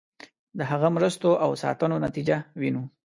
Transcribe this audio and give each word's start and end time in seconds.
د 0.57 0.59
هغه 0.71 0.87
مرستو 0.95 1.29
او 1.43 1.51
ساتنو 1.63 1.95
نتیجه 2.05 2.37
وینو. 2.59 2.83